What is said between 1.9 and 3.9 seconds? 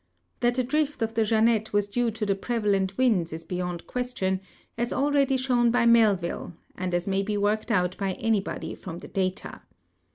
to the i)revalent winds is be yond